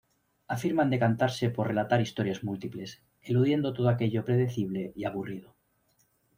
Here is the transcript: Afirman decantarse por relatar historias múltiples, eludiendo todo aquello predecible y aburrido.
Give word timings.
Afirman 0.55 0.89
decantarse 0.93 1.45
por 1.55 1.67
relatar 1.67 2.01
historias 2.01 2.43
múltiples, 2.43 3.03
eludiendo 3.21 3.71
todo 3.71 3.87
aquello 3.89 4.25
predecible 4.25 4.91
y 4.95 5.03
aburrido. 5.05 5.55